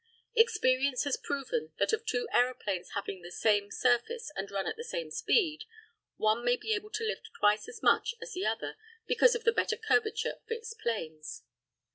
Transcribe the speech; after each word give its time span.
Experience 0.35 1.03
has 1.03 1.15
proven 1.15 1.73
that 1.77 1.93
of 1.93 2.03
two 2.07 2.27
aeroplanes 2.33 2.93
having 2.95 3.21
the 3.21 3.29
same 3.31 3.69
surface 3.69 4.31
and 4.35 4.49
run 4.49 4.65
at 4.65 4.75
the 4.75 4.83
same 4.83 5.11
speed, 5.11 5.65
one 6.17 6.43
may 6.43 6.55
be 6.55 6.73
able 6.73 6.89
to 6.89 7.03
lift 7.05 7.29
twice 7.37 7.67
as 7.67 7.83
much 7.83 8.15
as 8.19 8.33
the 8.33 8.43
other 8.43 8.77
because 9.05 9.35
of 9.35 9.43
the 9.43 9.51
better 9.53 9.77
curvature 9.77 10.39
of 10.43 10.49
its 10.49 10.73
planes. 10.73 11.43